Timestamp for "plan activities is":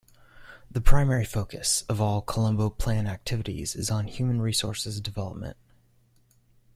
2.71-3.91